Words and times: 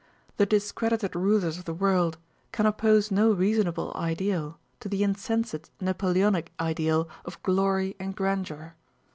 The 0.37 0.47
discredited 0.47 1.15
rulers 1.15 1.59
of 1.59 1.65
the 1.65 1.75
world 1.75 2.17
can 2.51 2.65
oppose 2.65 3.11
no 3.11 3.31
reasonable 3.31 3.91
ideal 3.95 4.57
to 4.79 4.89
the 4.89 5.03
insensate 5.03 5.69
Napoleonic 5.79 6.51
ideal 6.59 7.07
of 7.23 7.39
glory 7.43 7.95
and 7.99 8.15
grandeur. 8.15 8.73